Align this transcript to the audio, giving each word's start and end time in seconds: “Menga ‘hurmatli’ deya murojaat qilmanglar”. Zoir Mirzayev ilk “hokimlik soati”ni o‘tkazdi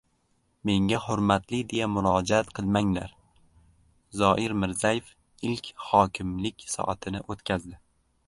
“Menga 0.67 0.99
‘hurmatli’ 1.07 1.57
deya 1.73 1.89
murojaat 1.97 2.49
qilmanglar”. 2.59 3.11
Zoir 4.21 4.57
Mirzayev 4.63 5.11
ilk 5.53 5.71
“hokimlik 5.89 6.67
soati”ni 6.77 7.25
o‘tkazdi 7.37 7.79